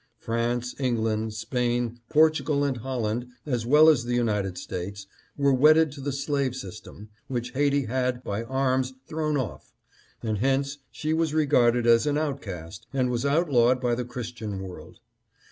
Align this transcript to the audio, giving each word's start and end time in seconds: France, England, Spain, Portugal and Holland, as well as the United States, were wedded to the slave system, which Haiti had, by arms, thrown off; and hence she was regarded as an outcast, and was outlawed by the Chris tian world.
France, 0.17 0.73
England, 0.79 1.31
Spain, 1.35 1.99
Portugal 2.09 2.63
and 2.63 2.77
Holland, 2.77 3.27
as 3.45 3.67
well 3.67 3.87
as 3.87 4.03
the 4.03 4.15
United 4.15 4.57
States, 4.57 5.05
were 5.37 5.53
wedded 5.53 5.91
to 5.91 6.01
the 6.01 6.11
slave 6.11 6.55
system, 6.55 7.09
which 7.27 7.51
Haiti 7.51 7.85
had, 7.85 8.23
by 8.23 8.41
arms, 8.45 8.93
thrown 9.05 9.37
off; 9.37 9.71
and 10.23 10.39
hence 10.39 10.79
she 10.91 11.13
was 11.13 11.35
regarded 11.35 11.85
as 11.85 12.07
an 12.07 12.17
outcast, 12.17 12.87
and 12.91 13.11
was 13.11 13.27
outlawed 13.27 13.79
by 13.79 13.93
the 13.93 14.03
Chris 14.03 14.31
tian 14.31 14.59
world. 14.63 14.97